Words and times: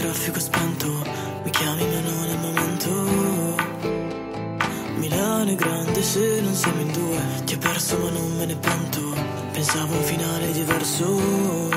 traffico 0.00 0.40
spento, 0.40 0.88
mi 1.44 1.50
chiami 1.50 1.84
ma 1.84 2.00
non 2.00 2.24
è 2.24 2.32
il 2.32 2.38
momento. 2.38 2.88
Milano 4.96 5.50
è 5.50 5.54
grande 5.54 6.02
se 6.02 6.40
non 6.40 6.54
siamo 6.54 6.80
in 6.80 6.92
due, 6.92 7.18
ti 7.44 7.54
ho 7.54 7.58
perso 7.58 7.98
ma 7.98 8.08
non 8.08 8.36
me 8.38 8.46
ne 8.46 8.56
pento, 8.56 9.14
pensavo 9.52 9.94
un 9.94 10.02
finale 10.02 10.52
diverso. 10.52 11.68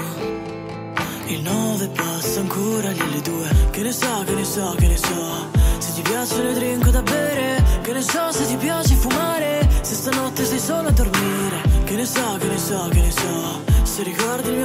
Il 1.25 1.41
9 1.41 1.87
passa 1.89 2.39
ancora 2.39 2.91
lì 2.91 2.99
alle 2.99 3.21
2 3.21 3.69
Che 3.71 3.81
ne 3.81 3.91
so, 3.91 4.23
che 4.25 4.33
ne 4.33 4.43
so, 4.43 4.75
che 4.77 4.87
ne 4.87 4.97
so 4.97 5.49
Se 5.79 5.93
ti 5.93 6.01
piacciono 6.01 6.51
i 6.51 6.53
drink 6.53 6.89
da 6.89 7.01
bere 7.01 7.63
Che 7.81 7.93
ne 7.93 8.01
so 8.01 8.31
se 8.31 8.45
ti 8.45 8.55
piace 8.57 8.93
fumare 8.93 9.67
Se 9.81 9.95
stanotte 9.95 10.45
sei 10.45 10.59
solo 10.59 10.89
a 10.89 10.91
dormire 10.91 11.61
Che 11.85 11.95
ne 11.95 12.05
so, 12.05 12.37
che 12.39 12.47
ne 12.47 12.57
so, 12.57 12.87
che 12.91 13.01
ne 13.01 13.11
so 13.11 13.63
Se 13.83 14.03
ricordi 14.03 14.49
il 14.49 14.55
mio 14.57 14.62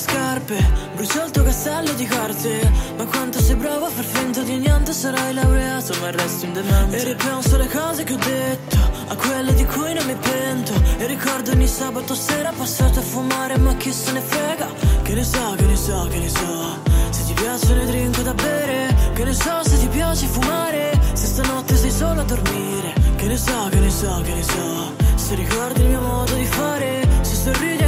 scarpe 0.00 0.56
Brucio 0.94 1.24
il 1.24 1.30
tuo 1.30 1.42
castello 1.42 1.92
di 1.92 2.04
carte. 2.06 2.72
Ma 2.96 3.04
quanto 3.04 3.40
sei 3.40 3.56
bravo 3.56 3.86
a 3.86 3.90
far 3.90 4.04
finta 4.04 4.40
di 4.42 4.56
niente 4.58 4.92
Sarai 4.92 5.34
laureato 5.34 5.94
ma 6.00 6.10
resti 6.10 6.46
un 6.46 6.52
demente 6.52 6.96
E 6.96 7.04
ripenso 7.04 7.54
alle 7.56 7.68
cose 7.68 8.04
che 8.04 8.14
ho 8.14 8.16
detto 8.16 8.76
A 9.08 9.16
quelle 9.16 9.54
di 9.54 9.64
cui 9.66 9.92
non 9.92 10.06
mi 10.06 10.14
pento. 10.14 10.72
E 10.98 11.06
ricordo 11.06 11.50
ogni 11.52 11.66
sabato 11.66 12.14
sera 12.14 12.52
passato 12.56 12.98
a 13.00 13.02
fumare 13.02 13.58
Ma 13.58 13.74
chi 13.76 13.92
se 13.92 14.12
ne 14.12 14.20
frega? 14.20 14.68
Che 15.02 15.14
ne 15.14 15.24
so, 15.24 15.54
che 15.56 15.66
ne 15.66 15.76
so, 15.76 16.06
che 16.10 16.18
ne 16.18 16.28
so. 16.28 16.78
Se 17.10 17.24
ti 17.24 17.32
piacciono 17.34 17.82
i 17.82 17.86
drink 17.86 18.22
da 18.22 18.34
bere 18.34 18.94
Che 19.14 19.24
ne 19.24 19.34
so 19.34 19.62
se 19.62 19.78
ti 19.78 19.88
piace 19.88 20.26
fumare. 20.26 20.98
Se 21.12 21.26
stanotte 21.26 21.76
sei 21.76 21.90
solo 21.90 22.20
a 22.20 22.24
dormire 22.24 22.92
Che 23.16 23.26
ne 23.26 23.36
so, 23.36 23.68
che 23.70 23.78
ne 23.78 23.90
so, 23.90 24.20
che 24.24 24.34
ne 24.34 24.42
so. 24.42 24.94
Se 25.16 25.34
ricordi 25.34 25.82
il 25.82 25.88
mio 25.88 26.00
modo 26.00 26.34
di 26.34 26.44
fare 26.46 27.06
Se 27.20 27.34
sorridi 27.34 27.79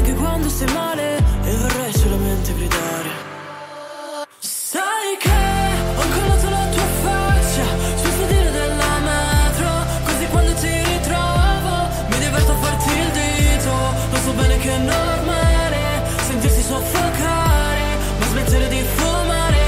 stai 0.52 0.72
male 0.74 1.16
E 1.44 1.56
vorrei 1.56 1.92
solamente 1.92 2.54
gridare. 2.54 3.10
Sai 4.38 5.16
che 5.18 5.40
ho 5.96 6.02
incollato 6.04 6.48
la 6.50 6.66
tua 6.74 6.88
faccia 7.04 7.66
sul 8.00 8.12
sedile 8.18 8.50
della 8.50 8.94
metro 9.10 9.70
Così 10.04 10.26
quando 10.26 10.52
ti 10.54 10.72
ritrovo 10.92 11.72
mi 12.10 12.18
diverto 12.18 12.52
a 12.52 12.58
farti 12.64 12.90
il 13.04 13.10
dito. 13.20 13.72
Lo 14.12 14.18
so 14.24 14.32
bene 14.32 14.56
che 14.58 14.70
è 14.70 14.78
normale 14.78 15.82
sentirsi 16.26 16.62
soffocare 16.62 17.84
Ma 18.18 18.26
smettere 18.26 18.68
di 18.68 18.82
fumare. 18.96 19.64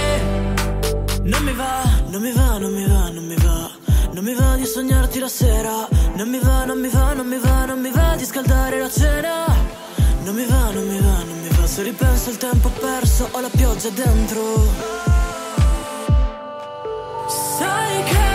Non 1.22 1.42
mi 1.42 1.52
va, 1.52 1.82
non 2.08 2.20
mi 2.20 2.32
va, 2.32 2.58
non 2.58 2.72
mi 2.72 2.86
va, 2.86 3.08
non 3.10 3.26
mi 3.26 3.36
va. 3.36 3.70
Non 4.12 4.24
mi 4.24 4.34
va 4.34 4.54
di 4.56 4.66
sognarti 4.66 5.18
la 5.18 5.28
sera. 5.28 5.88
Non 6.16 6.28
mi 6.28 6.38
va, 6.38 6.64
non 6.64 6.78
mi 6.78 6.88
va, 6.88 7.12
non 7.14 7.26
mi 7.26 7.38
va, 7.38 7.64
non 7.64 7.80
mi 7.80 7.90
va 7.90 8.14
di 8.16 8.24
scaldare 8.24 8.78
la 8.78 8.90
cena 8.90 9.83
Non 10.24 10.34
mi 10.34 10.46
va, 10.46 10.70
non 10.70 10.86
mi 10.86 10.98
va, 11.00 11.22
non 11.22 11.38
mi 11.38 11.48
va. 11.48 11.66
Se 11.66 11.82
ripenso 11.82 12.30
al 12.30 12.38
tempo 12.38 12.70
perso 12.70 13.28
ho 13.30 13.40
la 13.40 13.50
pioggia 13.50 13.90
dentro. 13.90 14.40
Sai 17.28 18.02
che 18.04 18.33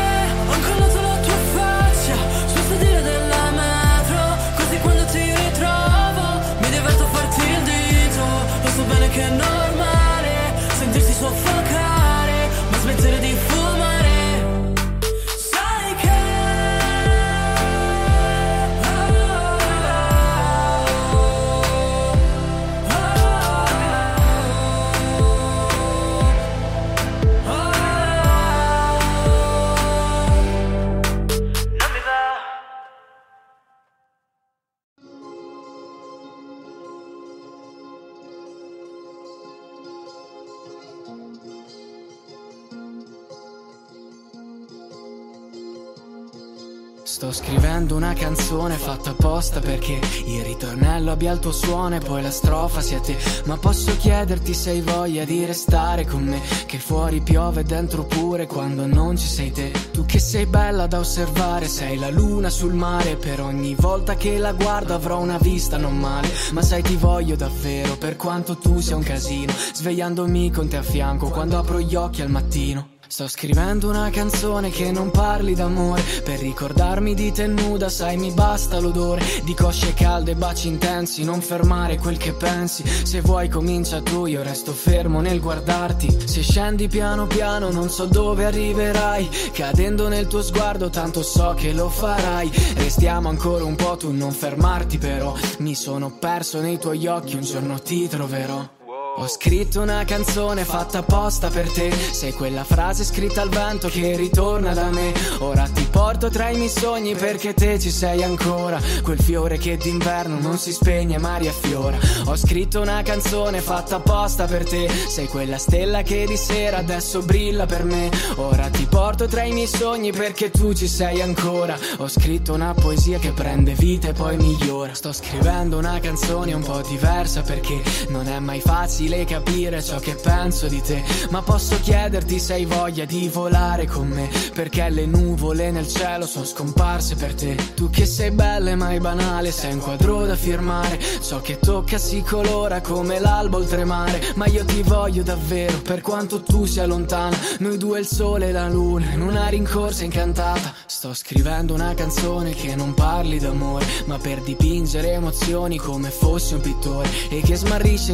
Sto 47.10 47.32
scrivendo 47.32 47.96
una 47.96 48.14
canzone 48.14 48.76
fatta 48.76 49.10
apposta 49.10 49.60
perché 49.60 50.00
il 50.28 50.44
ritornello 50.44 51.12
abbia 51.12 51.32
il 51.32 51.40
tuo 51.40 51.52
suono 51.52 51.96
e 51.96 52.00
poi 52.00 52.22
la 52.22 52.30
strofa 52.30 52.82
sia 52.82 53.00
te. 53.00 53.18
Ma 53.46 53.58
posso 53.58 53.98
chiederti 53.98 54.54
se 54.54 54.70
hai 54.70 54.82
voglia 54.82 55.26
di 55.26 55.44
restare 55.44 56.06
con 56.06 56.24
me? 56.24 56.40
Che 56.68 56.78
fuori 56.78 57.20
piove 57.22 57.64
dentro 57.64 58.06
pure 58.06 58.46
quando 58.46 58.86
non 58.86 59.18
ci 59.18 59.26
sei 59.26 59.52
te. 59.52 59.72
Tu 59.92 60.06
che 60.06 60.20
sei 60.20 60.46
bella 60.46 60.86
da 60.86 61.00
osservare, 61.00 61.68
sei 61.68 61.98
la 61.98 62.12
luna 62.12 62.52
sul 62.52 62.76
mare. 62.76 63.16
Per 63.16 63.42
ogni 63.42 63.74
volta 63.74 64.16
che 64.16 64.38
la 64.38 64.54
guardo 64.54 64.94
avrò 64.94 65.20
una 65.20 65.40
vista 65.40 65.78
non 65.78 65.98
male. 65.98 66.30
Ma 66.52 66.62
sai 66.62 66.84
ti 66.84 66.96
voglio 66.96 67.36
davvero, 67.36 67.98
per 67.98 68.18
quanto 68.18 68.56
tu 68.56 68.80
sia 68.82 68.96
un 68.96 69.04
casino. 69.04 69.52
Svegliandomi 69.74 70.52
con 70.52 70.68
te 70.68 70.78
a 70.78 70.84
fianco 70.84 71.30
quando 71.30 71.58
apro 71.58 71.82
gli 71.82 71.96
occhi 71.96 72.22
al 72.22 72.30
mattino. 72.30 72.99
Sto 73.10 73.28
scrivendo 73.28 73.90
una 73.90 74.12
canzone 74.12 74.70
che 74.70 74.92
non 74.92 75.10
parli 75.10 75.56
d'amore. 75.56 76.04
Per 76.24 76.38
ricordarmi 76.38 77.16
di 77.16 77.32
te 77.32 77.48
nuda 77.48 77.90
sai 77.90 78.18
mi 78.18 78.30
basta 78.32 78.80
l'odore. 78.80 79.26
Di 79.44 79.56
cosce 79.56 79.96
calde 79.96 80.32
e 80.32 80.36
baci 80.36 80.68
intensi 80.68 81.24
Non 81.24 81.42
fermare 81.42 81.98
quel 81.98 82.18
che 82.18 82.34
pensi. 82.34 82.86
Se 82.86 83.22
vuoi 83.22 83.50
comincia 83.50 84.00
tu 84.04 84.28
io 84.28 84.44
resto 84.44 84.74
fermo 84.74 85.22
nel 85.22 85.40
guardarti. 85.40 86.28
Se 86.28 86.44
scendi 86.44 86.88
piano 86.88 87.26
piano 87.26 87.72
non 87.72 87.90
so 87.90 88.06
dove 88.06 88.46
arriverai. 88.46 89.28
Cadendo 89.54 90.08
nel 90.08 90.28
tuo 90.28 90.44
sguardo 90.44 90.92
tanto 90.92 91.24
so 91.24 91.56
che 91.58 91.74
lo 91.74 91.90
farai. 91.90 92.52
Restiamo 92.76 93.28
ancora 93.28 93.64
un 93.64 93.76
po' 93.76 93.98
tu 93.98 94.12
non 94.12 94.32
fermarti 94.32 95.00
però. 95.00 95.36
Mi 95.58 95.74
sono 95.74 96.12
perso 96.12 96.62
nei 96.62 96.78
tuoi 96.78 97.08
occhi 97.08 97.34
un 97.34 97.42
giorno 97.42 97.80
ti 97.80 98.08
troverò 98.08 98.78
ho 99.18 99.28
scritto 99.28 99.82
una 99.82 100.04
canzone 100.06 100.64
fatta 100.64 101.00
apposta 101.00 101.50
per 101.50 101.70
te. 101.72 101.92
Sei 101.92 102.32
quella 102.32 102.64
frase 102.64 103.04
scritta 103.04 103.42
al 103.42 103.50
vento 103.50 103.90
che 103.90 104.16
ritorna 104.16 104.74
da 104.74 104.90
me. 104.90 105.14
Ora 105.40 105.68
ti 105.68 105.86
porto 105.90 106.30
tra 106.30 106.50
i 106.50 106.56
miei 106.56 106.70
sogni 106.70 107.16
perché 107.16 107.54
te 107.54 107.80
ci 107.80 107.92
sei 107.92 108.24
ancora. 108.24 108.80
Quel 109.04 109.20
fiore 109.20 109.58
che 109.58 109.78
d'inverno 109.78 110.40
non 110.40 110.58
si 110.58 110.72
spegne 110.72 111.18
ma 111.18 111.38
riaffiora 111.38 111.98
Ho 112.26 112.36
scritto 112.36 112.82
una 112.82 113.02
canzone 113.02 113.60
fatta 113.60 113.98
apposta 113.98 114.46
per 114.46 114.68
te. 114.68 114.88
Sei 114.88 115.28
quella 115.28 115.58
stella 115.58 116.02
che 116.02 116.26
di 116.26 116.38
sera 116.38 116.78
adesso 116.78 117.22
brilla 117.22 117.66
per 117.66 117.84
me. 117.84 118.10
Ora 118.36 118.70
ti 118.70 118.86
porto 118.86 119.28
tra 119.28 119.44
i 119.44 119.52
miei 119.52 119.68
sogni 119.68 120.12
perché 120.12 120.50
tu 120.50 120.74
ci 120.74 120.88
sei 120.88 121.22
ancora. 121.22 121.78
Ho 121.98 122.08
scritto 122.08 122.54
una 122.54 122.74
poesia 122.74 123.20
che 123.20 123.32
prende 123.32 123.74
vita 123.74 124.08
e 124.08 124.14
poi 124.14 124.38
migliora. 124.38 124.94
Sto 124.94 125.12
scrivendo 125.12 125.78
una 125.78 126.00
canzone 126.00 126.54
un 126.54 126.64
po' 126.64 126.82
diversa 126.82 127.42
perché 127.42 127.82
non 128.10 128.28
è 128.28 128.40
mai 128.40 128.62
facile 128.62 128.99
capire 129.08 129.82
ciò 129.82 129.98
che 130.00 130.16
penso 130.16 130.68
di 130.68 130.82
te 130.82 131.02
Ma 131.30 131.42
posso 131.42 131.80
chiederti 131.80 132.38
se 132.38 132.54
hai 132.54 132.66
voglia 132.66 133.06
di 133.06 133.30
volare 133.30 133.86
con 133.86 134.08
me 134.08 134.30
Perché 134.54 134.90
le 134.90 135.06
nuvole 135.06 135.72
nel 135.72 135.88
cielo 135.88 136.26
sono 136.26 136.44
scomparse 136.44 137.16
per 137.16 137.34
te. 137.34 137.56
Tu 137.76 137.90
che 137.90 138.06
sei 138.06 138.32
bella 138.32 138.72
e 138.72 138.76
mai 138.76 139.00
banale 139.00 139.52
sei 139.52 139.74
un 139.74 139.80
quadro 139.80 140.26
da 140.26 140.36
firmare 140.36 141.00
Ciò 141.22 141.40
che 141.40 141.60
tocca 141.60 141.98
si 141.98 142.22
colora 142.22 142.82
come 142.82 143.20
l'alba 143.20 143.58
oltremare 143.58 144.34
Ma 144.36 144.48
io 144.48 144.66
ti 144.66 144.82
voglio 144.82 145.24
davvero 145.24 145.78
per 145.80 146.02
quanto 146.02 146.42
tu 146.42 146.66
sia 146.66 146.86
lontana 146.86 147.38
Noi 147.60 147.78
due 147.78 148.00
il 148.00 148.08
sole 148.08 148.50
e 148.50 148.52
la 148.52 148.68
luna 148.68 149.12
in 149.12 149.22
una 149.22 149.48
rincorsa 149.48 150.04
incantata. 150.04 150.74
Sto 150.86 151.14
scrivendo 151.14 151.74
una 151.74 151.94
canzone 151.94 152.54
che 152.54 152.76
non 152.76 152.94
parli 152.94 153.40
d'amore 153.40 153.86
Ma 154.06 154.18
per 154.18 154.42
dipingere 154.42 155.12
emozioni 155.12 155.78
come 155.78 156.10
fossi 156.10 156.56
un 156.56 156.62
pittore 156.62 157.10
E 157.30 157.42
che 157.42 157.56
smarrisce 157.56 158.12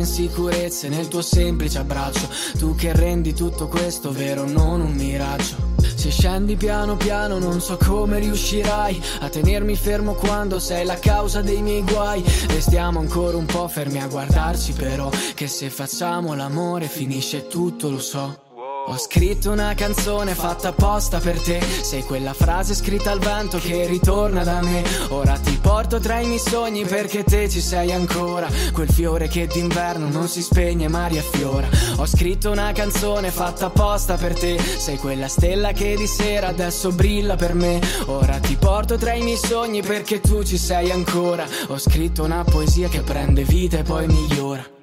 insicurezze 0.75 0.89
nel 0.89 1.07
tuo 1.07 1.21
semplice 1.21 1.77
abbraccio 1.77 2.27
Tu 2.57 2.75
che 2.75 2.91
rendi 2.91 3.33
tutto 3.33 3.67
questo 3.67 4.11
vero 4.11 4.47
non 4.47 4.81
un 4.81 4.93
miraggio 4.93 5.73
se 5.95 6.09
scendi 6.09 6.55
piano 6.55 6.97
piano 6.97 7.39
non 7.39 7.61
so 7.61 7.77
come 7.77 8.19
riuscirai 8.19 9.01
a 9.21 9.29
tenermi 9.29 9.75
fermo 9.75 10.13
quando 10.13 10.59
sei 10.59 10.85
la 10.85 10.99
causa 10.99 11.41
dei 11.41 11.61
miei 11.61 11.83
guai. 11.83 12.23
Restiamo 12.47 12.99
ancora 12.99 13.37
un 13.37 13.45
po' 13.45 13.67
fermi 13.67 13.99
a 13.99 14.07
guardarci 14.07 14.73
però 14.73 15.09
che 15.33 15.47
se 15.47 15.69
facciamo 15.69 16.35
l'amore 16.35 16.87
finisce 16.87 17.47
tutto 17.47 17.89
lo 17.89 17.99
so. 17.99 18.44
Ho 18.87 18.97
scritto 18.97 19.51
una 19.51 19.73
canzone 19.73 20.35
fatta 20.35 20.67
apposta 20.67 21.19
per 21.19 21.41
te. 21.41 21.59
Sei 21.59 22.03
quella 22.03 22.33
frase 22.33 22.75
scritta 22.75 23.09
al 23.09 23.17
vento 23.17 23.57
che 23.57 23.87
ritorna 23.87 24.43
da 24.43 24.61
me. 24.61 24.83
Ora 25.09 25.39
ti 25.39 25.57
porto 25.59 25.99
tra 25.99 26.19
i 26.19 26.27
miei 26.27 26.39
sogni 26.39 26.85
perché 26.85 27.23
te 27.23 27.49
ci 27.49 27.61
sei 27.61 27.91
ancora. 27.91 28.47
Quel 28.71 28.89
fiore 28.89 29.27
che 29.27 29.47
d'inverno 29.47 30.07
non 30.09 30.27
si 30.27 30.43
spegne 30.43 30.87
ma 30.87 31.07
riaffiora. 31.07 31.67
Ho 31.95 32.05
scritto 32.05 32.51
una 32.51 32.71
canzone 32.73 33.31
fatta 33.31 33.65
apposta 33.65 34.17
per 34.17 34.37
te. 34.37 34.59
Sei 34.59 34.97
quella 34.97 35.27
stella 35.27 35.71
che 35.71 35.95
di 35.95 36.07
sera 36.07 36.47
adesso 36.47 36.91
brilla 36.91 37.35
per 37.35 37.55
me. 37.55 37.81
Ora 38.05 38.37
ti 38.37 38.55
porto 38.55 38.97
tra 38.97 39.13
i 39.13 39.23
miei 39.23 39.37
sogni 39.37 39.81
perché 39.81 40.21
tu 40.21 40.43
ci 40.43 40.59
sei 40.59 40.91
ancora. 40.91 41.47
Ho 41.69 41.79
scritto 41.79 42.23
una 42.23 42.43
poesia 42.43 42.87
che 42.87 43.01
prende 43.01 43.45
vita 43.45 43.79
e 43.79 43.83
poi 43.83 44.05
migliora 44.05 44.74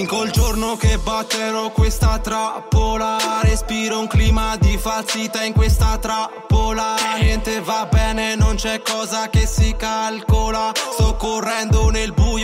Vinco 0.00 0.22
il 0.22 0.30
giorno 0.30 0.76
che 0.76 0.96
batterò 0.96 1.72
questa 1.72 2.18
trappola. 2.20 3.18
Respiro 3.42 3.98
un 3.98 4.06
clima 4.06 4.56
di 4.56 4.78
falsità 4.78 5.42
in 5.42 5.52
questa 5.52 5.98
trappola. 5.98 6.94
Niente 7.20 7.60
va 7.60 7.86
bene, 7.90 8.34
non 8.34 8.54
c'è 8.54 8.80
cosa 8.80 9.28
che 9.28 9.46
si 9.46 9.76
calcola. 9.76 10.72
Sto 10.74 11.16
correndo 11.16 11.90
nel 11.90 12.14
buio, 12.14 12.39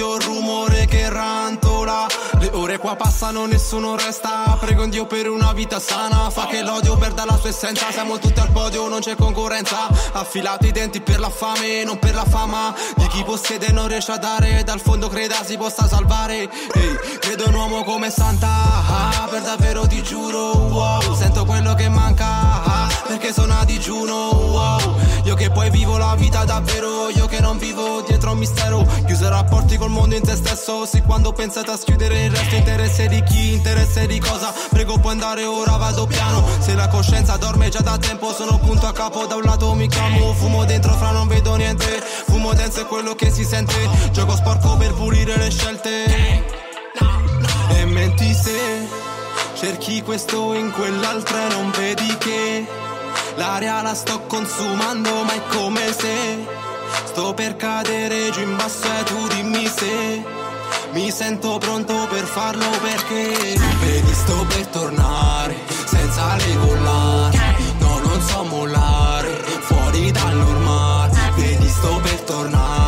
qua 2.86 2.94
passano, 2.94 3.46
nessuno 3.46 3.96
resta. 3.96 4.56
Prego 4.60 4.84
in 4.84 4.90
Dio 4.90 5.06
per 5.06 5.28
una 5.28 5.52
vita 5.52 5.80
sana. 5.80 6.30
Fa 6.30 6.46
che 6.46 6.62
l'odio 6.62 6.96
perda 6.96 7.24
la 7.24 7.36
sua 7.36 7.48
essenza. 7.48 7.90
Siamo 7.90 8.20
tutti 8.20 8.38
al 8.38 8.52
podio, 8.52 8.86
non 8.86 9.00
c'è 9.00 9.16
concorrenza. 9.16 9.88
Affilato 10.12 10.66
i 10.66 10.70
denti 10.70 11.00
per 11.00 11.18
la 11.18 11.28
fame, 11.28 11.82
non 11.82 11.98
per 11.98 12.14
la 12.14 12.24
fama. 12.24 12.72
Di 12.94 13.08
chi 13.08 13.24
possiede 13.24 13.72
non 13.72 13.88
riesce 13.88 14.12
a 14.12 14.18
dare 14.18 14.62
Dal 14.62 14.80
fondo 14.80 15.08
creda 15.08 15.42
si 15.42 15.56
possa 15.56 15.88
salvare. 15.88 16.42
Ehi, 16.42 16.98
vedo 17.26 17.48
un 17.48 17.54
uomo 17.54 17.82
come 17.82 18.08
Santa. 18.08 18.46
Ah, 18.46 19.26
Per 19.28 19.42
davvero 19.42 19.84
ti 19.88 20.00
giuro, 20.04 20.52
wow. 20.52 21.12
Sento 21.16 21.44
quello 21.44 21.74
che 21.74 21.88
manca 21.88 22.26
ah, 22.26 22.88
Perché 23.08 23.32
sono 23.32 23.58
a 23.58 23.64
digiuno, 23.64 24.28
wow. 24.30 24.96
Io 25.24 25.34
che 25.34 25.50
poi 25.50 25.70
vivo 25.70 25.98
la 25.98 26.14
vita 26.14 26.44
davvero 26.44 27.08
Io 27.08 27.26
che 27.26 27.40
non 27.40 27.58
vivo 27.58 28.02
dietro 28.02 28.30
un 28.30 28.38
mistero. 28.38 28.86
Chiuso 29.06 29.28
rapporti 29.28 29.76
col 29.76 29.90
mondo 29.90 30.14
in 30.14 30.22
te 30.22 30.36
stesso 30.36 30.86
Sì, 30.86 31.02
quando 31.02 31.32
pensate 31.32 31.72
a 31.72 31.76
schiudere 31.76 32.24
il 32.24 32.30
resto 32.30 32.54
Interesse 32.76 33.08
di 33.08 33.22
chi, 33.22 33.52
interesse 33.54 34.06
di 34.06 34.20
cosa? 34.20 34.52
Prego 34.68 34.98
puoi 34.98 35.12
andare 35.12 35.46
ora, 35.46 35.78
vado 35.78 36.06
piano. 36.06 36.46
Se 36.58 36.74
la 36.74 36.88
coscienza 36.88 37.38
dorme 37.38 37.70
già 37.70 37.80
da 37.80 37.96
tempo 37.96 38.34
Sono 38.34 38.58
punto 38.58 38.86
a 38.86 38.92
capo, 38.92 39.24
da 39.24 39.36
un 39.36 39.44
lato 39.44 39.72
mi 39.72 39.88
camo 39.88 40.34
Fumo 40.34 40.62
dentro, 40.66 40.92
fra 40.92 41.10
non 41.10 41.26
vedo 41.26 41.54
niente. 41.54 41.86
Fumo 42.26 42.52
denso 42.52 42.82
è 42.82 42.86
quello 42.86 43.14
che 43.14 43.30
si 43.30 43.44
sente. 43.44 43.72
Gioco 44.12 44.36
sporco 44.36 44.76
per 44.76 44.92
pulire 44.92 45.38
le 45.38 45.50
scelte. 45.50 46.44
E 47.70 47.84
menti 47.86 48.34
se 48.34 48.86
cerchi 49.54 50.02
questo 50.02 50.52
in 50.52 50.70
quell'altra 50.70 51.46
e 51.46 51.54
non 51.54 51.70
vedi 51.70 52.14
che 52.18 52.66
l'aria 53.36 53.80
la 53.80 53.94
sto 53.94 54.20
consumando 54.26 55.22
ma 55.24 55.32
è 55.32 55.40
come 55.48 55.94
se 55.94 56.46
sto 57.06 57.32
per 57.32 57.56
cadere 57.56 58.28
giù 58.32 58.40
in 58.40 58.54
basso 58.54 58.84
e 58.84 59.02
tu 59.04 59.26
dimmi 59.28 59.66
se 59.66 60.35
mi 60.96 61.10
sento 61.10 61.58
pronto 61.58 62.06
per 62.08 62.24
farlo 62.24 62.70
perché 62.80 63.54
vedi 63.80 64.14
sto 64.14 64.46
per 64.48 64.66
tornare 64.68 65.54
senza 65.84 66.38
regolare. 66.38 67.38
No 67.80 67.98
non 67.98 68.20
so 68.22 68.44
mollare 68.44 69.28
fuori 69.60 70.10
dal 70.10 70.34
normale. 70.34 71.32
Vedi 71.36 71.68
sto 71.68 72.00
per 72.02 72.20
tornare 72.20 72.85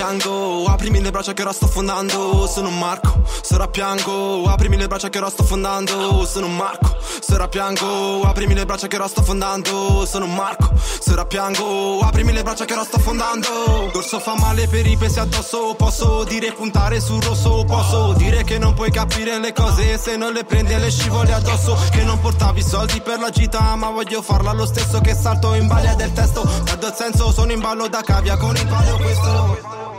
piango 0.00 0.64
aprimi 0.64 1.02
le 1.02 1.10
braccia 1.10 1.34
che 1.34 1.42
ora 1.42 1.52
sto 1.52 1.66
affondando 1.66 2.46
sono 2.46 2.68
un 2.68 2.78
Marco 2.78 3.22
se 3.42 3.58
piango 3.70 4.44
aprimi 4.46 4.78
le 4.78 4.86
braccia 4.86 5.10
che 5.10 5.18
ora 5.18 5.28
sto 5.28 5.42
affondando 5.42 6.24
sono 6.24 6.46
un 6.46 6.56
Marco 6.56 6.96
se 7.20 7.48
piango 7.50 8.22
aprimi 8.22 8.54
le 8.54 8.64
braccia 8.64 8.86
che 8.86 8.96
ora 8.96 9.06
sto 9.06 9.20
affondando 9.20 10.06
sono 10.06 10.24
un 10.24 10.34
Marco 10.34 10.70
se 10.78 11.26
piango 11.26 12.00
aprimi 12.00 12.32
le 12.32 12.42
braccia 12.42 12.64
che 12.64 12.72
ora 12.72 12.84
sto 12.84 12.96
affondando 12.96 13.90
dorso 13.92 14.18
fa 14.18 14.34
male 14.38 14.66
per 14.68 14.86
i 14.86 14.96
pesi 14.96 15.18
addosso. 15.18 15.74
Posso 15.76 16.24
dire 16.24 16.52
puntare 16.52 17.00
sul 17.00 17.22
rosso 17.22 17.64
posso 17.64 18.12
dire 18.14 18.44
che 18.44 18.58
non 18.58 18.74
puoi 18.74 18.90
capire 18.90 19.38
le 19.38 19.52
cose. 19.52 19.98
Se 19.98 20.16
non 20.16 20.32
le 20.32 20.44
prendi 20.44 20.72
e 20.72 20.78
le 20.78 20.90
scivoli 20.90 21.32
addosso 21.32 21.76
che 21.90 22.02
non 22.02 22.18
portavi 22.20 22.62
soldi 22.62 23.00
per 23.00 23.18
la 23.18 23.30
gita 23.30 23.74
ma 23.76 23.90
voglio 23.90 24.22
farla 24.22 24.52
lo 24.52 24.66
stesso 24.66 25.00
che 25.00 25.14
salto 25.14 25.54
in 25.54 25.66
balia 25.66 25.94
del 25.94 26.12
testo. 26.12 26.42
Perdo 26.64 26.86
il 26.86 26.94
senso 26.94 27.32
sono 27.32 27.52
in 27.52 27.60
ballo 27.60 27.88
da 27.88 28.00
cavia 28.02 28.36
con 28.36 28.56
il 28.56 28.66
palio 28.66 28.96
questo 28.96 29.89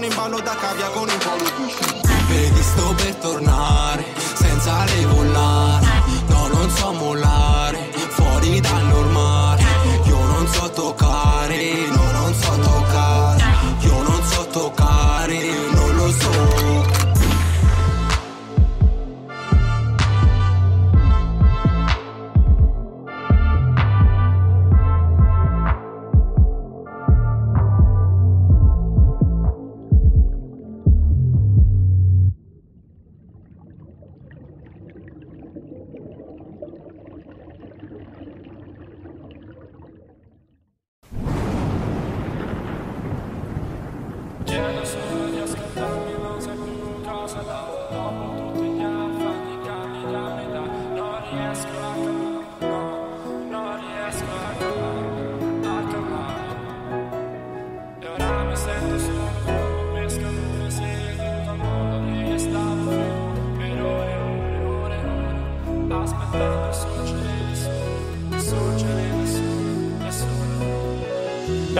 Sono 0.00 0.12
in 0.12 0.18
ballo 0.18 0.40
da 0.40 0.54
cavia 0.54 0.88
con 0.88 1.06
un 1.10 1.18
po' 1.18 1.36
Vedi 2.26 2.62
sto 2.62 2.94
per 2.94 3.14
tornare, 3.16 4.02
senza 4.32 4.86
regolare, 4.86 5.86
no 6.26 6.46
non 6.46 6.70
so 6.70 6.92
mollare, 6.92 7.90
fuori 8.08 8.60
dal 8.60 8.82
normale, 8.86 9.62
io 10.06 10.24
non 10.24 10.46
so 10.46 10.70
toccare, 10.70 11.29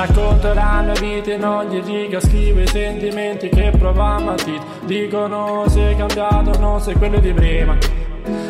Mia 0.00 0.98
vita 0.98 1.32
in 1.34 1.44
ogni 1.44 1.80
riga, 1.82 2.20
scrive 2.20 2.62
i 2.62 2.66
sentimenti 2.66 3.50
che 3.50 3.70
provavo 3.78 4.30
a 4.30 4.34
te. 4.34 4.58
Dicono 4.86 5.64
sei 5.68 5.94
cambiato, 5.94 6.58
non 6.58 6.80
sei 6.80 6.94
quello 6.94 7.18
di 7.18 7.32
prima. 7.34 7.76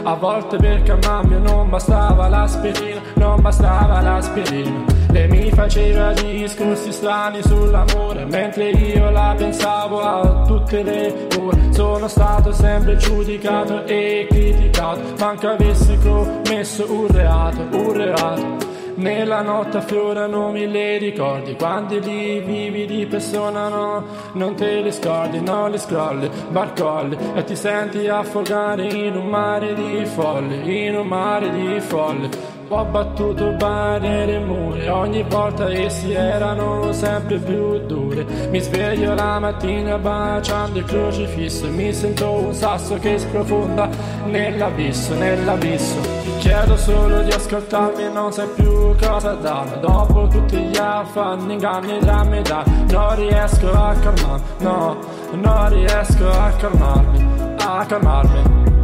A 0.05 0.15
volte 0.15 0.59
per 0.59 0.85
calmarmi 0.85 1.41
non 1.41 1.69
bastava 1.69 2.29
l'aspirina, 2.29 3.01
non 3.15 3.41
bastava 3.41 4.01
l'aspirina. 4.01 4.85
Lei 5.11 5.29
mi 5.29 5.51
faceva 5.51 6.13
discorsi 6.13 6.93
strani 6.93 7.43
sull'amore, 7.43 8.27
mentre 8.27 8.71
io 8.71 9.11
la 9.11 9.35
pensavo 9.37 10.01
a 10.01 10.45
tutte 10.47 10.85
le 10.85 11.29
ore. 11.37 11.73
Sono 11.73 12.07
stato 12.07 12.53
sempre 12.53 12.97
giudicato 12.97 13.85
e 13.87 14.29
criticato, 14.31 15.01
manca 15.19 15.51
avessi 15.51 15.99
commesso 15.99 16.87
un 16.93 17.09
reato, 17.09 17.67
un 17.73 17.93
reato. 17.93 18.69
Nella 19.01 19.41
notte 19.41 19.79
affiorano 19.79 20.51
mille 20.51 20.99
ricordi, 20.99 21.55
quando 21.55 21.99
li 21.99 22.39
vivi 22.41 22.85
di 22.85 23.07
persona 23.07 23.69
no, 23.69 24.05
non 24.35 24.55
te 24.55 24.83
li 24.83 24.93
scordi, 24.93 25.41
non 25.41 25.71
li 25.71 25.79
scrolli, 25.79 26.31
barcolli 26.51 27.17
e 27.35 27.43
ti 27.45 27.57
senti 27.57 28.07
affogare 28.09 28.85
in 28.93 29.17
un 29.17 29.27
mare 29.27 29.73
di 29.73 30.05
folli, 30.05 30.87
in 30.87 30.97
un 30.97 31.07
mare 31.07 31.51
di 31.51 31.81
folli. 31.81 32.29
Ho 32.73 32.85
battuto 32.85 33.51
barriere 33.55 34.37
e 34.37 34.39
muri, 34.39 34.87
ogni 34.87 35.25
volta 35.25 35.69
essi 35.73 36.13
erano 36.13 36.93
sempre 36.93 37.39
più 37.39 37.85
duri. 37.85 38.25
Mi 38.49 38.61
sveglio 38.61 39.13
la 39.13 39.41
mattina 39.41 39.99
baciando 39.99 40.79
il 40.79 40.85
crocifisso 40.85 41.69
mi 41.69 41.93
sento 41.93 42.31
un 42.31 42.55
sasso 42.55 42.95
che 42.99 43.19
sprofonda 43.19 43.89
nell'abisso, 44.27 45.15
nell'abisso. 45.15 45.99
Chiedo 46.39 46.77
solo 46.77 47.23
di 47.23 47.33
ascoltarmi 47.33 48.13
non 48.13 48.33
sai 48.33 48.49
più 48.55 48.95
cosa 48.97 49.35
dare 49.35 49.79
Dopo 49.81 50.27
tutti 50.29 50.57
gli 50.57 50.77
affanni, 50.77 51.53
inganni, 51.53 51.99
drammi 51.99 52.41
da 52.41 52.65
Non 52.91 53.15
riesco 53.17 53.71
a 53.71 53.95
calmarmi, 53.95 54.47
no 54.61 54.99
Non 55.33 55.69
riesco 55.69 56.31
a 56.31 56.51
calmarmi, 56.57 57.57
a 57.59 57.85
calmarmi 57.85 58.80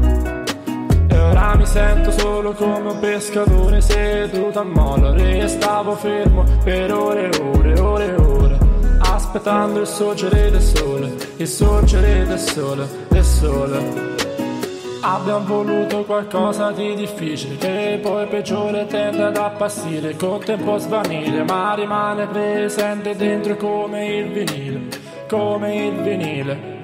e 1.08 1.18
ora 1.18 1.54
mi 1.56 1.66
sento 1.66 2.10
solo 2.10 2.52
come 2.52 2.90
un 2.90 2.98
pescatore 2.98 3.80
seduto 3.80 4.60
a 4.60 4.64
molo 4.64 5.12
Restavo 5.12 5.92
fermo 5.92 6.44
per 6.64 6.92
ore 6.92 7.30
e 7.30 7.40
ore, 7.40 7.80
ore 7.80 8.06
e 8.06 8.14
ore 8.14 8.58
Aspettando 9.00 9.80
il 9.80 9.86
sorgere 9.86 10.50
del 10.50 10.62
sole, 10.62 11.14
il 11.36 11.46
sorgere 11.46 12.26
del 12.26 12.38
sole, 12.38 12.86
del 13.08 13.24
sole 13.24 14.14
Abbiamo 15.08 15.44
voluto 15.44 16.02
qualcosa 16.02 16.72
di 16.72 16.96
difficile 16.96 17.56
che 17.58 18.00
poi 18.02 18.26
peggiore 18.26 18.86
tende 18.86 19.22
ad 19.22 19.36
appassire, 19.36 20.16
con 20.16 20.40
tempo 20.40 20.78
svanire, 20.78 21.44
ma 21.44 21.74
rimane 21.74 22.26
presente 22.26 23.14
dentro 23.14 23.54
come 23.56 24.04
il 24.04 24.32
vinile, 24.32 24.88
come 25.28 25.86
il 25.86 25.94
vinile. 26.02 26.75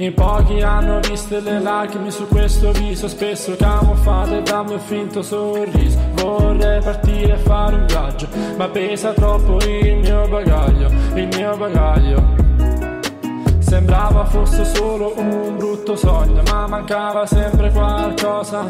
In 0.00 0.14
pochi 0.14 0.60
hanno 0.60 1.00
visto 1.00 1.40
le 1.40 1.58
lacrime 1.58 2.12
su 2.12 2.28
questo 2.28 2.70
viso, 2.70 3.08
spesso 3.08 3.56
camuffate 3.56 4.42
da 4.42 4.62
mio 4.62 4.78
finto 4.78 5.22
sorriso. 5.22 5.98
Vorrei 6.12 6.80
partire 6.80 7.32
e 7.32 7.38
fare 7.38 7.74
un 7.74 7.84
viaggio, 7.84 8.28
ma 8.56 8.68
pesa 8.68 9.12
troppo 9.12 9.58
il 9.66 9.96
mio 9.96 10.28
bagaglio, 10.28 10.88
il 11.14 11.26
mio 11.26 11.56
bagaglio. 11.56 12.37
Sembrava 13.68 14.24
fosse 14.24 14.64
solo 14.64 15.12
un 15.16 15.56
brutto 15.58 15.94
sogno, 15.94 16.42
ma 16.50 16.66
mancava 16.66 17.26
sempre 17.26 17.70
qualcosa. 17.70 18.64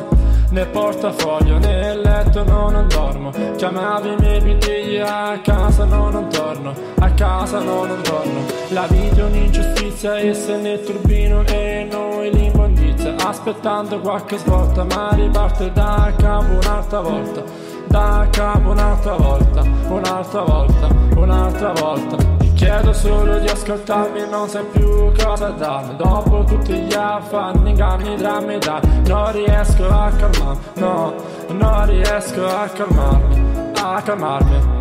Nel 0.50 0.66
portafoglio, 0.66 1.58
nel 1.58 2.00
letto 2.00 2.42
no, 2.42 2.68
non 2.68 2.88
dormo. 2.88 3.30
Chiamavi 3.56 4.08
i 4.08 4.16
miei 4.18 4.40
bitigli 4.40 4.98
a 4.98 5.38
casa, 5.40 5.84
no, 5.84 6.10
non 6.10 6.28
torno. 6.28 6.74
A 6.98 7.10
casa, 7.12 7.60
no, 7.60 7.84
non 7.84 8.00
torno. 8.02 8.40
La 8.70 8.88
vita 8.88 9.20
è 9.20 9.24
un'ingiustizia 9.24 10.18
e 10.18 10.34
se 10.34 10.56
ne 10.56 10.80
turbino 10.80 11.44
e 11.46 11.86
noi 11.88 12.32
l'immondizia. 12.32 13.14
Aspettando 13.24 14.00
qualche 14.00 14.36
svolta, 14.38 14.82
ma 14.82 15.10
riparte 15.12 15.70
da 15.72 16.12
capo 16.16 16.50
un'altra 16.50 17.00
volta. 17.00 17.44
Da 17.86 18.26
capo 18.32 18.70
un'altra 18.70 19.14
volta, 19.14 19.62
un'altra 19.62 20.42
volta, 20.42 20.88
un'altra 21.14 21.72
volta. 21.72 22.37
Chiedo 22.58 22.92
solo 22.92 23.38
di 23.38 23.46
ascoltarmi, 23.46 24.28
non 24.28 24.48
sai 24.48 24.64
più 24.64 25.12
cosa 25.16 25.50
darmi 25.50 25.94
Dopo 25.94 26.42
tutti 26.42 26.72
gli 26.72 26.92
affanni, 26.92 27.70
inganni, 27.70 28.16
drammi, 28.16 28.58
dai. 28.58 28.80
Non 29.06 29.30
riesco 29.30 29.86
a 29.86 30.10
calmarmi, 30.10 30.62
no 30.74 31.14
Non 31.50 31.86
riesco 31.86 32.44
a 32.44 32.66
calmarmi, 32.66 33.72
a 33.80 34.02
calmarmi. 34.02 34.76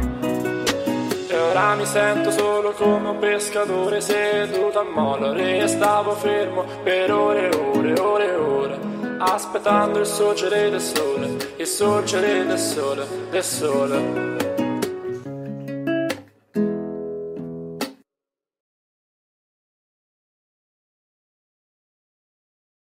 E 1.28 1.38
ora 1.38 1.76
mi 1.76 1.86
sento 1.86 2.32
solo 2.32 2.72
come 2.72 3.10
un 3.10 3.20
pescatore 3.20 4.02
seduto 4.02 4.80
a 4.80 4.84
molo. 4.84 5.34
Restavo 5.34 6.14
fermo 6.14 6.66
per 6.82 7.14
ore 7.14 7.52
e 7.52 7.56
ore, 7.56 8.00
ore 8.00 8.26
e 8.26 8.36
ore 8.36 8.80
Aspettando 9.20 10.00
il 10.00 10.08
sorgere 10.08 10.72
del 10.72 10.82
sole, 10.82 11.38
il 11.58 11.68
sorgere 11.68 12.44
del 12.44 12.58
sole, 12.58 13.06
del 13.30 13.44
sole 13.44 14.47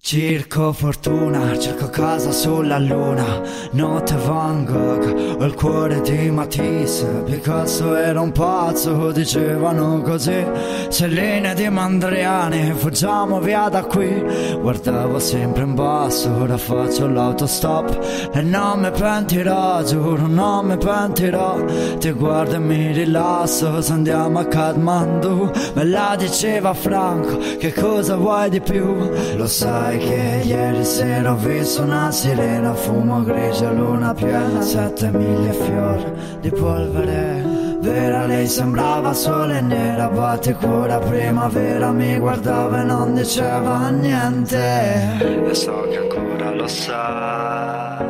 Cerco 0.06 0.74
fortuna, 0.74 1.58
cerco 1.58 1.88
casa 1.88 2.30
sulla 2.30 2.78
luna. 2.78 3.40
Notte 3.70 4.14
Van 4.16 4.62
Gogh, 4.66 5.38
ho 5.40 5.44
il 5.46 5.54
cuore 5.54 6.02
di 6.02 6.30
Matisse. 6.30 7.06
Picasso 7.24 7.96
era 7.96 8.20
un 8.20 8.30
pazzo, 8.30 9.12
dicevano 9.12 10.02
così. 10.02 10.44
Selline 10.90 11.54
di 11.54 11.70
Mandriani, 11.70 12.74
fuggiamo 12.74 13.40
via 13.40 13.70
da 13.70 13.82
qui. 13.84 14.22
Guardavo 14.60 15.18
sempre 15.18 15.62
in 15.62 15.74
basso, 15.74 16.30
ora 16.38 16.58
faccio 16.58 17.06
l'autostop. 17.06 18.30
E 18.34 18.42
non 18.42 18.80
mi 18.80 18.90
pentirò, 18.90 19.82
giuro, 19.84 20.26
non 20.26 20.66
mi 20.66 20.76
pentirò. 20.76 21.64
Ti 21.98 22.10
guardo 22.10 22.56
e 22.56 22.58
mi 22.58 22.92
rilasso, 22.92 23.80
se 23.80 23.92
andiamo 23.92 24.38
a 24.38 24.44
Kathmandu. 24.44 25.50
Me 25.72 25.84
la 25.86 26.14
diceva 26.18 26.74
Franco, 26.74 27.38
che 27.58 27.72
cosa 27.72 28.16
vuoi 28.16 28.50
di 28.50 28.60
più? 28.60 28.94
Lo 29.36 29.46
sai 29.46 29.92
sai 29.94 29.98
che 29.98 30.42
ieri 30.44 30.84
sera 30.84 31.32
ho 31.32 31.36
visto 31.36 31.82
una 31.82 32.10
sirena 32.10 32.74
Fumo 32.74 33.22
grigia, 33.22 33.70
luna 33.70 34.12
piena 34.14 34.60
Sette 34.60 35.10
miglia 35.10 35.52
fiori 35.52 36.04
di 36.40 36.50
polvere. 36.50 37.52
Vera 37.80 38.26
lei 38.26 38.46
sembrava 38.46 39.12
sole 39.12 39.60
nera 39.60 40.08
Batti 40.08 40.54
cura 40.54 40.98
primavera 40.98 41.92
Mi 41.92 42.18
guardava 42.18 42.80
e 42.80 42.84
non 42.84 43.14
diceva 43.14 43.90
niente. 43.90 45.18
E 45.48 45.54
so 45.54 45.86
che 45.90 45.98
ancora 45.98 46.50
lo 46.50 46.66
sai 46.66 48.04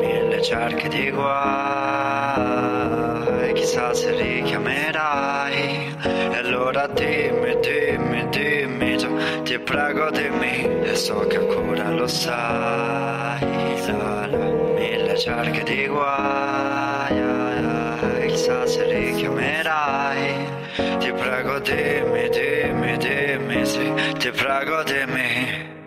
Mille 0.00 0.42
cerchi 0.42 0.88
di 0.88 1.10
guai 1.10 2.42
Chissà 3.54 3.94
se 3.94 4.10
richiamerai. 4.12 5.96
E 6.02 6.36
allora 6.36 6.86
dimmi, 6.88 7.51
prego 9.72 10.10
dimmi 10.10 10.68
e 10.82 10.94
so 10.94 11.26
che 11.26 11.38
ancora 11.38 11.90
lo 11.90 12.06
sai 12.06 13.40
Tra 13.82 14.28
mille 14.76 15.16
cerche 15.16 15.62
di 15.62 15.86
guai 15.86 17.20
Chissà 18.28 18.66
se 18.66 18.84
richiamerai 18.84 20.46
Ti 20.98 21.12
prego 21.12 21.58
dimmi, 21.60 22.28
dimmi, 22.28 22.96
dimmi 22.98 23.64
Sì, 23.64 23.92
ti 24.18 24.30
prego 24.30 24.82
dimmi 24.82 25.81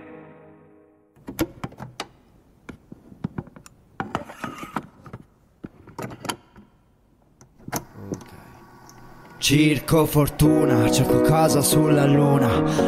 Circo 9.46 10.08
fortuna, 10.08 10.90
cerco 10.90 11.22
casa 11.22 11.62
sulla 11.62 12.06
luna. 12.06 12.48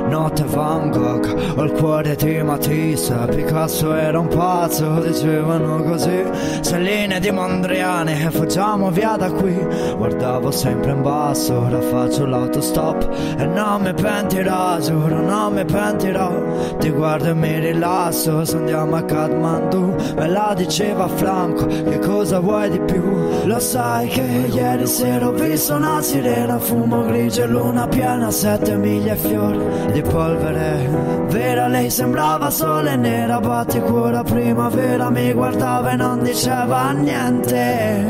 Notte 0.10 0.44
Van 0.46 0.90
Gogh, 0.90 1.54
ho 1.56 1.62
il 1.62 1.72
cuore 1.74 2.16
di 2.16 2.42
Matisse. 2.42 3.14
Picasso 3.30 3.94
era 3.94 4.18
un 4.18 4.28
pazzo, 4.28 5.02
dicevano 5.02 5.84
così. 5.84 6.24
Selline 6.62 7.20
di 7.20 7.30
Mondriani, 7.30 8.16
fuggiamo 8.32 8.90
via 8.90 9.16
da 9.18 9.30
qui. 9.30 9.54
Guardavo 9.98 10.50
sempre 10.50 10.94
in 10.94 11.04
basso, 11.04 11.60
ora 11.60 11.80
faccio 11.80 12.26
l'autostop. 12.26 13.08
E 13.38 13.46
non 13.46 13.84
mi 13.84 13.94
pentirò, 13.94 14.80
giuro, 14.80 15.22
non 15.22 15.54
mi 15.54 15.64
pentirò. 15.64 16.76
Ti 16.80 16.90
guardo 16.90 17.30
e 17.30 17.34
mi 17.36 17.60
rilasso, 17.60 18.44
se 18.44 18.58
andiamo 18.58 18.96
a 18.96 19.04
Kathmandu. 19.04 19.94
Me 20.16 20.28
la 20.28 20.56
diceva 20.58 21.08
Franco, 21.08 21.68
che 21.68 22.00
cosa 22.00 22.40
vuoi 22.40 22.72
di 22.72 22.80
più? 22.80 23.04
Lo 23.46 23.60
sai 23.60 24.08
che 24.08 24.48
ieri 24.52 24.88
sera 24.88 25.28
ho 25.28 25.34
visto 25.34 25.76
una 25.76 26.02
sirena 26.02 26.47
nera, 26.48 26.60
fumo 26.60 27.04
grigio 27.04 27.44
e 27.44 27.48
luna 27.48 27.88
piena, 27.88 28.32
sette 28.32 28.76
miglia 28.78 29.12
e 29.14 29.18
fiori 29.18 29.60
di 29.92 30.02
polvere. 30.02 30.90
Vera 31.28 31.68
lei 31.68 31.90
sembrava 31.90 32.50
sole 32.50 32.96
nera, 32.96 33.40
batti 33.40 33.82
cuore 33.82 34.24
primavera, 34.24 35.10
mi 35.10 35.34
guardava 35.34 35.92
e 35.92 35.98
non 35.98 36.24
diceva 36.24 36.92
niente. 36.92 38.06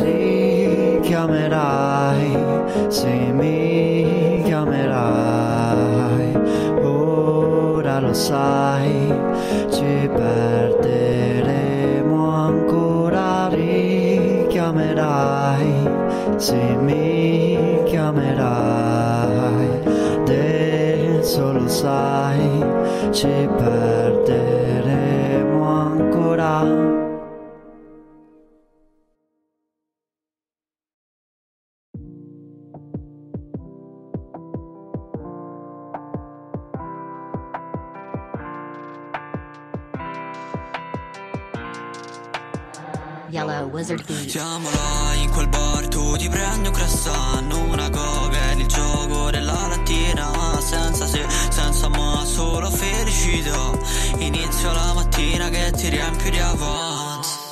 Richiamerai, 1.02 2.38
sì 2.90 3.32
mi 3.34 4.44
chiamerai, 4.46 6.34
ora 6.84 8.00
lo 8.00 8.14
sai, 8.14 9.12
ci 9.72 10.10
perderemo 10.14 11.66
ancora, 12.30 13.48
richiamerai, 13.50 14.36
sì 16.38 16.76
mi 16.80 17.17
sai, 22.98 23.12
ci 23.14 23.48
Yellow 43.38 43.70
Wizard 43.70 44.04
Beat. 44.08 44.30
Siamo 44.30 44.68
là 44.72 45.14
in 45.14 45.30
quel 45.30 45.48
bar, 45.48 45.88
tu 45.88 46.16
ti 46.16 46.28
prendi 46.28 46.68
un 46.70 46.74
croissant, 46.74 47.54
una 47.54 47.88
coca 47.90 48.52
ed 48.52 48.60
il 48.60 48.66
gioco 48.66 49.30
della 49.30 49.68
lattina 49.68 50.32
Senza 50.60 51.06
se, 51.06 51.24
senza 51.50 51.88
ma, 51.88 52.24
solo 52.26 52.70
felicità 52.72 53.78
Inizio 54.18 54.72
la 54.74 54.94
mattina 54.94 55.50
che 55.50 55.72
ti 55.72 55.90
riempio 55.90 56.32
di 56.32 56.40
avance 56.40 56.97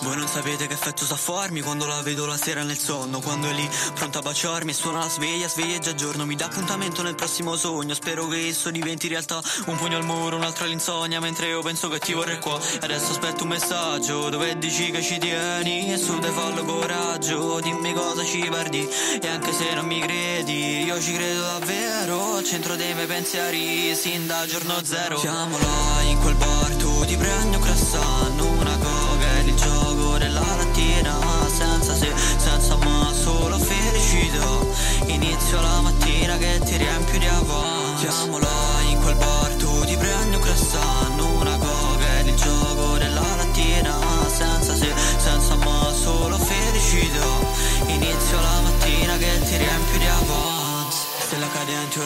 Voi 0.05 0.17
non 0.17 0.27
sapete 0.27 0.67
che 0.67 0.73
effetto 0.73 1.03
sa 1.03 1.15
farmi 1.15 1.61
quando 1.61 1.87
la 1.87 1.99
vedo 2.03 2.27
la 2.27 2.37
sera 2.37 2.61
nel 2.61 2.77
sonno 2.77 3.19
Quando 3.21 3.49
è 3.49 3.53
lì 3.53 3.67
pronta 3.95 4.19
a 4.19 4.21
baciarmi 4.21 4.69
e 4.69 4.73
suona 4.75 4.99
la 4.99 5.09
sveglia, 5.09 5.47
sveglia 5.47 5.79
già 5.79 5.95
giorno 5.95 6.27
Mi 6.27 6.35
dà 6.35 6.45
appuntamento 6.45 7.01
nel 7.01 7.15
prossimo 7.15 7.55
sogno, 7.55 7.95
spero 7.95 8.27
che 8.27 8.47
esso 8.47 8.69
diventi 8.69 9.07
realtà 9.07 9.41
Un 9.65 9.75
pugno 9.77 9.97
al 9.97 10.05
muro, 10.05 10.35
un 10.35 10.43
altro 10.43 10.65
all'insonnia 10.65 11.19
Mentre 11.19 11.47
io 11.47 11.63
penso 11.63 11.87
che 11.87 11.97
ti 11.97 12.13
vorrei 12.13 12.37
qua 12.39 12.59
adesso 12.81 13.13
aspetto 13.13 13.43
un 13.43 13.49
messaggio 13.49 14.29
dove 14.29 14.55
dici 14.59 14.91
che 14.91 15.01
ci 15.01 15.17
tieni 15.17 15.91
E 15.91 15.97
su 15.97 16.19
te 16.19 16.29
fallo 16.29 16.63
coraggio, 16.63 17.59
dimmi 17.59 17.91
cosa 17.93 18.23
ci 18.23 18.47
perdi 18.47 18.87
E 19.19 19.27
anche 19.27 19.51
se 19.53 19.73
non 19.73 19.87
mi 19.87 19.99
credi, 20.01 20.83
io 20.83 21.01
ci 21.01 21.13
credo 21.13 21.41
davvero 21.41 22.35
Al 22.35 22.43
centro 22.43 22.75
dei 22.75 22.93
miei 22.93 23.07
pensieri, 23.07 23.95
sin 23.95 24.27
dal 24.27 24.47
giorno 24.47 24.83
zero. 24.83 25.17
Siamo 25.17 25.57
là 25.57 26.01
in 26.03 26.19
quel 26.19 26.35
bar, 26.35 26.75
tu 26.75 27.05
ti 27.05 27.15
prendi 27.17 27.55
un 27.55 27.61
croissant 27.61 28.14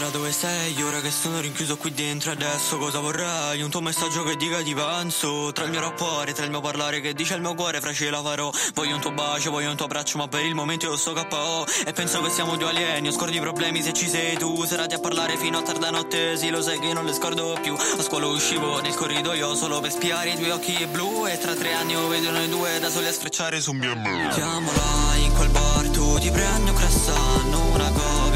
dove 0.09 0.31
sei? 0.31 0.81
Ora 0.81 0.99
che 1.01 1.11
sono 1.11 1.39
rinchiuso 1.39 1.77
qui 1.77 1.93
dentro 1.93 2.31
adesso 2.31 2.77
cosa 2.77 2.99
vorrei? 2.99 3.61
Un 3.61 3.69
tuo 3.69 3.81
messaggio 3.81 4.23
che 4.23 4.35
dica 4.35 4.61
ti 4.61 4.73
penso 4.73 5.51
Tra 5.51 5.65
il 5.65 5.71
mio 5.71 5.79
rapporto, 5.79 6.31
tra 6.33 6.45
il 6.45 6.49
mio 6.49 6.61
parlare 6.61 7.01
che 7.01 7.13
dice 7.13 7.35
il 7.35 7.41
mio 7.41 7.53
cuore 7.53 7.79
Fra 7.79 7.93
ce 7.93 8.09
la 8.09 8.21
farò. 8.21 8.51
Voglio 8.73 8.95
un 8.95 9.01
tuo 9.01 9.11
bacio, 9.11 9.51
voglio 9.51 9.69
un 9.69 9.75
tuo 9.75 9.85
abbraccio 9.85 10.17
Ma 10.17 10.27
per 10.27 10.45
il 10.45 10.55
momento 10.55 10.85
io 10.87 10.95
sto 10.95 11.13
KO 11.13 11.65
E 11.85 11.93
penso 11.93 12.21
che 12.21 12.29
siamo 12.29 12.55
due 12.55 12.69
alieni 12.69 13.07
Ho 13.07 13.11
scordi 13.11 13.37
i 13.37 13.39
problemi 13.39 13.81
se 13.81 13.93
ci 13.93 14.07
sei 14.07 14.37
tu. 14.37 14.65
Serati 14.65 14.95
a 14.95 14.99
parlare 14.99 15.37
fino 15.37 15.57
a 15.57 15.61
tarda 15.61 15.89
notte 15.89 16.37
Sì 16.37 16.49
lo 16.49 16.61
sai 16.61 16.79
che 16.79 16.93
non 16.93 17.05
le 17.05 17.13
scordo 17.13 17.57
più. 17.61 17.73
A 17.75 18.01
scuola 18.01 18.27
uscivo 18.27 18.79
nel 18.81 18.95
corridoio 18.95 19.55
Solo 19.55 19.79
per 19.79 19.91
spiare 19.91 20.31
i 20.31 20.35
tuoi 20.35 20.51
occhi 20.51 20.85
blu. 20.87 21.27
E 21.27 21.37
tra 21.37 21.53
tre 21.53 21.73
anni 21.73 21.93
io 21.93 22.07
vedo 22.07 22.31
noi 22.31 22.49
due 22.49 22.79
Da 22.79 22.89
soli 22.89 23.07
a 23.07 23.13
sfrecciare 23.13 23.59
su 23.61 23.71
mio 23.71 23.95
Siamo 24.31 24.71
là 24.71 25.15
in 25.17 25.33
quel 25.33 25.49
bar 25.49 25.87
Tu 25.89 26.19
ti 26.19 26.29
prendi 26.31 26.69
un 26.69 26.75
croissant 26.75 27.53
Una 27.73 27.89
il 27.89 28.28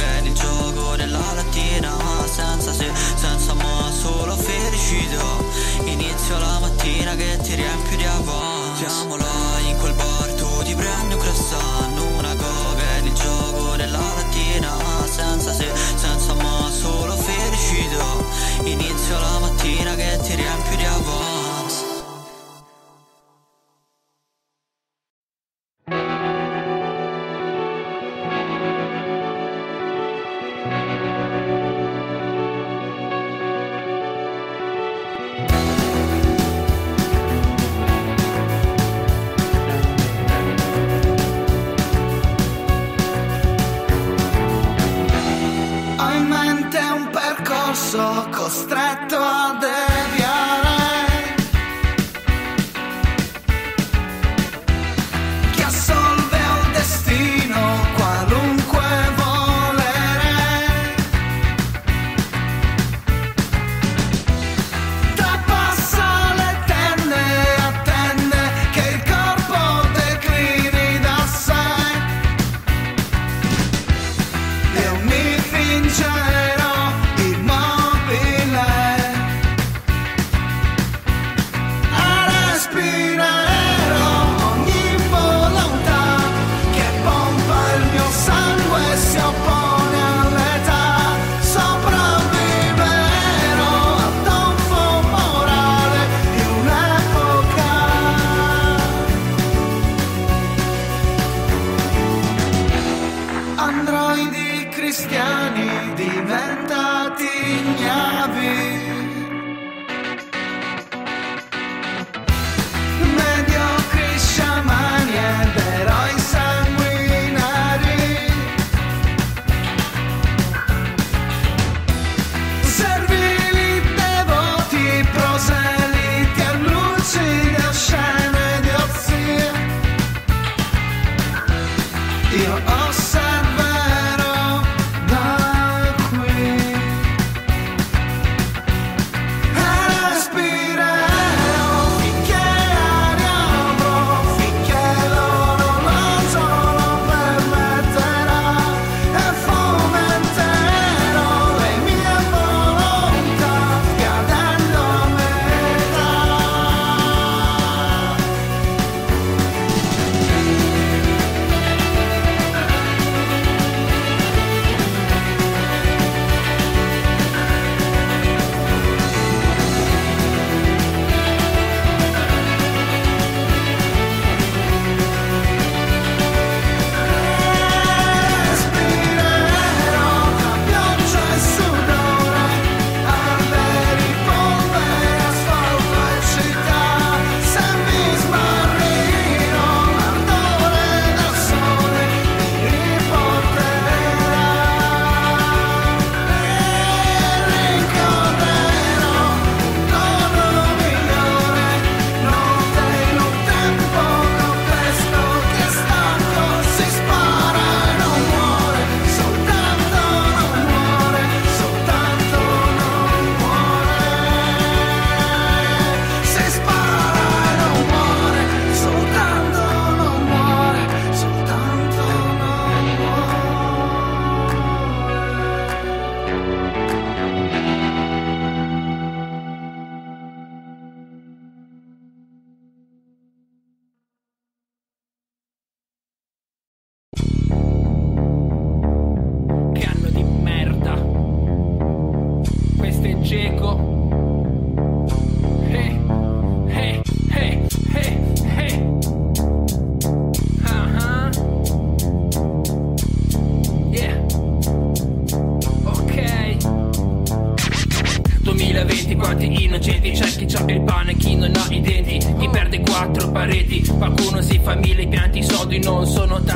gioco 0.43 0.95
della 0.95 1.34
lattina 1.36 1.91
Senza 2.25 2.73
se, 2.73 2.91
senza 3.15 3.53
ma, 3.53 3.91
solo 3.91 4.36
felicità 4.36 5.32
Inizio 5.86 6.38
la 6.38 6.60
mattina 6.60 7.15
che 7.15 7.38
ti 7.41 7.56
riempio 7.56 7.97
di 7.97 8.06
avanti 8.06 8.86
Siamo 8.86 9.15
là 9.15 9.60
in 9.67 9.77
quel 9.77 9.93
bar, 9.93 10.34
tu 10.34 10.63
ti 10.63 10.75
prendi 10.75 11.13
un 11.13 11.19
croissant 11.19 11.99
Una 12.17 12.36
coca 12.36 12.97
ed 12.97 13.06
il 13.06 13.13
gioco 13.13 13.75
della 13.75 13.99
lattina 14.17 14.71
Senza 15.06 15.53
se, 15.53 15.69
senza 15.95 16.34
ma, 16.34 16.69
solo 16.69 17.15
felicità 17.15 18.12
Inizio 18.63 19.19
la 19.19 19.39
mattina 19.39 19.95
che 19.95 20.19
ti 20.23 20.36
riempio 20.36 20.75
di 20.75 20.86
avanti 20.86 21.42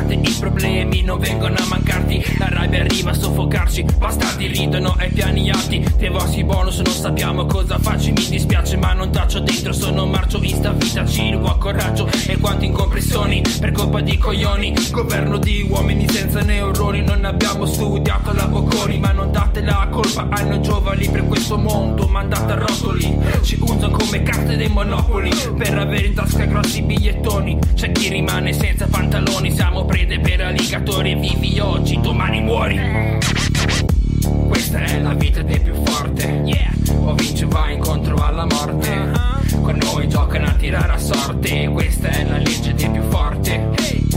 tanti 0.07 0.29
i 0.29 0.35
problemi 0.39 1.01
Non 1.03 1.19
vengono 1.19 1.55
a 1.55 1.65
mancarti. 1.67 2.23
La 2.37 2.49
rabbia 2.49 2.81
arriva 2.81 3.11
a 3.11 3.13
soffocarci. 3.13 3.85
Bastardi 3.97 4.47
ridono 4.47 4.95
ai 4.97 5.09
piani 5.09 5.49
alti. 5.49 5.85
Dei 5.97 6.09
vostri 6.09 6.43
bonus 6.43 6.79
non 6.79 6.93
sappiamo 6.93 7.45
cosa 7.45 7.77
farci 7.77 8.11
Mi 8.11 8.25
dispiace 8.27 8.77
ma 8.77 8.93
non 8.93 9.11
taccio 9.11 9.39
dentro. 9.39 9.73
Sono 9.73 10.05
marcio 10.05 10.41
in 10.41 10.55
sta 10.55 10.71
vita. 10.71 11.05
Circo 11.05 11.47
a 11.47 11.57
coraggio 11.57 12.09
e 12.27 12.37
quanto 12.37 12.65
incompressioni 12.65 13.41
Per 13.59 13.71
colpa 13.71 14.01
di 14.01 14.17
coglioni. 14.17 14.73
Governo 14.91 15.37
di 15.37 15.65
uomini 15.69 16.07
senza 16.09 16.41
neuroni 16.41 17.01
Non 17.01 17.25
abbiamo 17.25 17.65
studiato 17.65 18.33
la 18.33 18.47
Bocconi 18.47 18.99
Ma 18.99 19.11
non 19.11 19.31
date 19.31 19.61
la 19.61 19.87
colpa 19.91 20.27
ai 20.29 20.47
non 20.47 20.61
giovani 20.61 21.09
Per 21.09 21.25
questo 21.25 21.57
mondo 21.57 22.07
mandate 22.07 22.53
a 22.53 22.55
rotoli. 22.55 23.17
Ci 23.41 23.57
usano 23.59 23.89
come 23.89 24.23
carte 24.23 24.55
dei 24.55 24.69
monopoli 24.69 25.31
Per 25.57 25.77
avere 25.77 26.07
in 26.07 26.13
tasca 26.13 26.45
grossi 26.45 26.81
bigliettoni. 26.81 27.57
C'è 27.73 27.91
chi 27.91 28.09
rimane 28.09 28.53
senza 28.53 28.87
pantaloni 28.87 29.51
Siamo 29.51 29.85
prede 29.97 30.19
per 30.19 30.41
alligatori 30.41 31.15
Vivi 31.15 31.59
oggi, 31.59 31.99
domani 31.99 32.41
muori 32.41 33.15
questa 34.47 34.79
è 34.79 34.99
la 34.99 35.13
vita 35.13 35.41
dei 35.41 35.59
più 35.59 35.73
forte 35.83 36.41
yeah. 36.45 36.71
O 36.87 37.13
vince 37.13 37.45
o 37.45 37.47
vai 37.47 37.75
incontro 37.75 38.15
alla 38.15 38.45
morte 38.45 38.89
uh-huh. 38.89 39.61
Con 39.61 39.77
noi 39.77 40.07
giocano 40.07 40.47
a 40.47 40.53
tirare 40.53 40.93
a 40.93 40.97
sorte 40.97 41.69
Questa 41.69 42.09
è 42.09 42.25
la 42.25 42.37
legge 42.37 42.73
dei 42.73 42.89
più 42.89 43.01
forte 43.09 43.69
hey. 43.77 44.07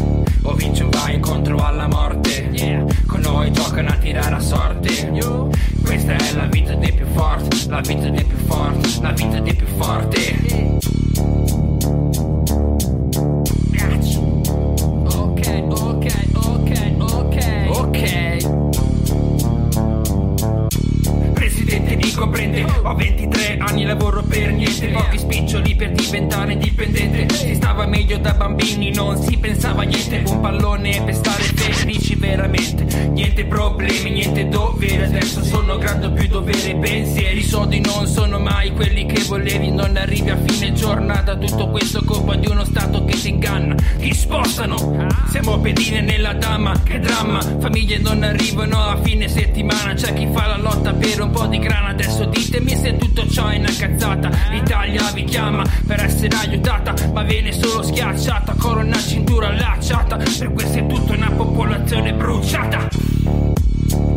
O 0.42 0.54
vince 0.54 0.84
o 0.84 0.88
vai 0.88 1.16
incontro 1.16 1.56
alla 1.58 1.88
morte 1.88 2.48
yeah. 2.52 2.84
Con 3.06 3.20
noi 3.20 3.52
giocano 3.52 3.90
a 3.90 3.96
tirare 3.96 4.34
a 4.34 4.40
sorte 4.40 5.10
Yo. 5.12 5.50
Questa 5.84 6.12
è 6.14 6.32
la 6.32 6.46
vita 6.46 6.74
dei 6.74 6.92
più 6.92 7.06
forti 7.06 7.68
La 7.68 7.80
vita 7.80 8.08
dei 8.08 8.24
più 8.24 8.36
forti 8.36 9.00
La 9.00 9.12
vita 9.12 9.40
dei 9.40 9.54
più 9.54 9.59
pedine 45.60 46.00
nella 46.00 46.32
dama 46.32 46.72
Che 46.82 46.98
dramma. 46.98 47.40
Famiglie 47.40 47.98
non 47.98 48.22
arrivano 48.22 48.82
a 48.82 48.96
fine 49.02 49.28
settimana. 49.28 49.94
C'è 49.94 50.12
chi 50.14 50.28
fa 50.32 50.46
la 50.46 50.56
lotta 50.56 50.92
per 50.92 51.20
un 51.20 51.30
po' 51.30 51.46
di 51.46 51.58
grana. 51.58 51.88
Adesso 51.88 52.24
ditemi 52.24 52.76
se 52.76 52.96
tutto 52.96 53.28
ciò 53.28 53.48
è 53.48 53.58
una 53.58 53.72
cazzata. 53.76 54.30
L'Italia 54.50 55.10
vi 55.12 55.24
chiama 55.24 55.64
per 55.86 56.02
essere 56.02 56.34
aiutata 56.36 56.94
Ma 57.12 57.22
viene 57.22 57.52
solo 57.52 57.82
schiacciata. 57.82 58.54
Corona 58.58 58.98
cintura 58.98 59.48
allacciata. 59.48 60.16
Per 60.16 60.52
questo 60.52 60.78
è 60.78 60.86
tutta 60.86 61.12
una 61.12 61.30
popolazione 61.30 62.12
bruciata. 62.12 62.88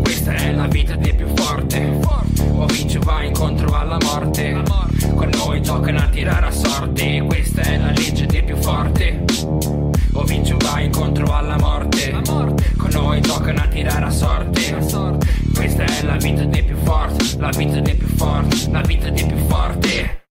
Questa 0.02 0.34
è 0.34 0.52
la 0.52 0.68
vita 0.68 0.96
dei 0.96 1.14
più 1.14 1.28
forte. 1.36 2.00
O 2.54 2.66
vince 2.68 2.98
o 2.98 3.02
vai 3.02 3.28
incontro 3.28 3.76
alla 3.78 3.98
morte. 4.02 4.64
Con 5.14 5.30
noi 5.38 5.62
giocano 5.62 6.00
a 6.00 6.08
tirare 6.08 6.46
a 6.48 6.52
sorte. 6.52 7.24
Questa 7.26 7.62
è 7.62 7.78
la 7.78 7.92
legge 7.92 8.26
dei 8.26 8.44
più 8.44 8.56
forte 8.58 9.73
O 10.14 10.24
vince 10.24 10.54
o 10.54 10.58
vai 10.58 10.86
incontro 10.86 11.34
alla 11.34 11.58
morte. 11.58 12.12
Con 12.78 12.90
noi 12.92 13.22
giocano 13.22 13.62
a 13.62 13.68
tirare 13.68 14.06
a 14.06 14.10
sorte. 14.10 14.62
Questa 15.54 15.84
è 15.84 16.04
la 16.04 16.18
vita 16.18 16.44
dei 16.46 16.64
più 16.64 16.76
forti 16.84 17.38
La 17.38 17.50
vita 17.50 17.80
dei 17.80 17.96
più 17.96 18.08
forti 18.08 18.72
La 18.72 18.82
vita 18.82 19.10
dei 19.10 19.26
più 19.26 19.38
forti 19.38 20.22